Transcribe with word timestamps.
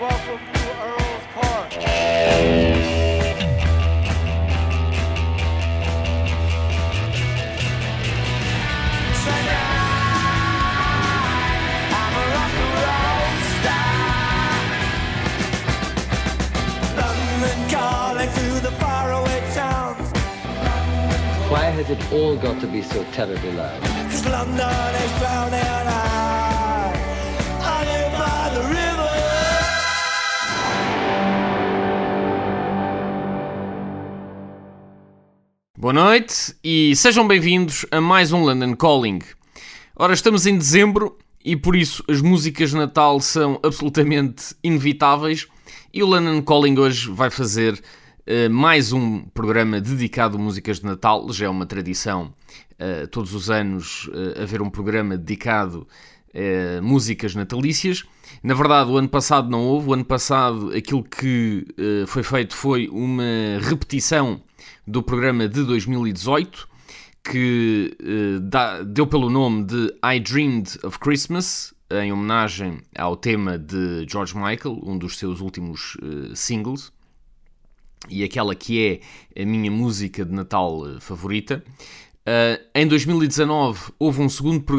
welcome 0.00 0.40
to 0.54 0.70
Earl's 0.80 1.26
Park. 1.34 1.76
London 16.96 17.70
calling 17.70 18.30
to 18.30 18.60
the 18.60 18.70
faraway 18.80 19.40
towns. 19.52 20.10
Why 21.50 21.64
has 21.64 21.90
it 21.90 22.10
all 22.10 22.36
got 22.36 22.58
to 22.62 22.66
be 22.66 22.80
so 22.80 23.04
terribly 23.12 23.52
loud? 23.52 23.82
Cause 23.82 24.26
London 24.26 24.94
is 24.94 25.18
drowning 25.18 25.60
I, 25.60 26.25
Boa 35.78 35.92
noite 35.92 36.56
e 36.64 36.96
sejam 36.96 37.28
bem-vindos 37.28 37.84
a 37.90 38.00
mais 38.00 38.32
um 38.32 38.42
London 38.42 38.74
Calling. 38.74 39.18
Ora, 39.94 40.14
estamos 40.14 40.46
em 40.46 40.56
dezembro 40.56 41.18
e 41.44 41.54
por 41.54 41.76
isso 41.76 42.02
as 42.08 42.22
músicas 42.22 42.70
de 42.70 42.76
Natal 42.76 43.20
são 43.20 43.60
absolutamente 43.62 44.56
inevitáveis 44.64 45.46
e 45.92 46.02
o 46.02 46.06
London 46.06 46.40
Calling 46.40 46.78
hoje 46.78 47.10
vai 47.10 47.28
fazer 47.28 47.78
eh, 48.24 48.48
mais 48.48 48.90
um 48.90 49.20
programa 49.34 49.78
dedicado 49.78 50.38
a 50.38 50.40
músicas 50.40 50.80
de 50.80 50.86
Natal. 50.86 51.30
Já 51.30 51.44
é 51.44 51.48
uma 51.50 51.66
tradição 51.66 52.32
eh, 52.78 53.06
todos 53.08 53.34
os 53.34 53.50
anos 53.50 54.08
eh, 54.14 54.44
haver 54.44 54.62
um 54.62 54.70
programa 54.70 55.18
dedicado 55.18 55.86
a 56.36 56.82
músicas 56.82 57.34
natalícias. 57.34 58.04
Na 58.42 58.54
verdade, 58.54 58.90
o 58.90 58.96
ano 58.98 59.08
passado 59.08 59.48
não 59.48 59.64
houve. 59.64 59.88
O 59.88 59.92
ano 59.94 60.04
passado 60.04 60.70
aquilo 60.76 61.02
que 61.02 61.66
eh, 61.78 62.04
foi 62.06 62.22
feito 62.22 62.54
foi 62.54 62.88
uma 62.88 63.24
repetição 63.62 64.42
do 64.86 65.02
programa 65.02 65.48
de 65.48 65.64
2018 65.64 66.68
que 67.24 67.96
eh, 68.00 68.38
dá- 68.42 68.82
deu 68.82 69.06
pelo 69.06 69.28
nome 69.30 69.64
de 69.64 69.92
I 70.04 70.20
Dreamed 70.20 70.78
of 70.84 70.98
Christmas, 70.98 71.72
em 71.90 72.12
homenagem 72.12 72.78
ao 72.96 73.16
tema 73.16 73.58
de 73.58 74.06
George 74.08 74.34
Michael, 74.36 74.80
um 74.84 74.96
dos 74.98 75.16
seus 75.18 75.40
últimos 75.40 75.96
eh, 76.02 76.32
singles, 76.34 76.92
e 78.08 78.22
aquela 78.22 78.54
que 78.54 79.00
é 79.34 79.42
a 79.42 79.46
minha 79.46 79.70
música 79.70 80.24
de 80.24 80.32
Natal 80.32 80.86
eh, 80.88 81.00
favorita. 81.00 81.64
Eh, 82.24 82.60
em 82.74 82.86
2019 82.86 83.92
houve 83.98 84.20
um 84.20 84.28
segundo 84.28 84.60
programa 84.62 84.74